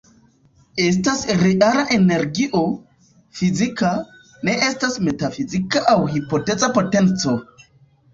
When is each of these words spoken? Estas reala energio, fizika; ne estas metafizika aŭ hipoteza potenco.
Estas 0.83 1.19
reala 1.41 1.83
energio, 1.97 2.61
fizika; 3.39 3.91
ne 4.49 4.55
estas 4.69 4.97
metafizika 5.09 5.83
aŭ 5.93 5.99
hipoteza 6.15 6.71
potenco. 6.79 7.37